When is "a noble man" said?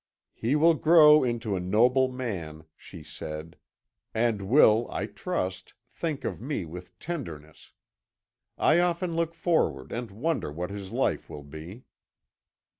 1.55-2.63